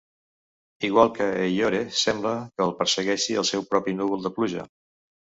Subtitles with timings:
[0.87, 4.65] Igual que Eeyore, sembla que el persegueixi el seu propi núvol de pluja.